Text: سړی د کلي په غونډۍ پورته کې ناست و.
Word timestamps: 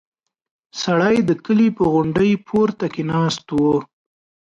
سړی 0.81 1.15
د 1.29 1.31
کلي 1.45 1.69
په 1.77 1.83
غونډۍ 1.91 2.31
پورته 2.47 2.85
کې 2.93 3.03
ناست 3.11 3.45
و. 3.53 3.61